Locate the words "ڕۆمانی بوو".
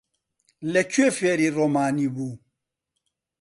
1.57-2.33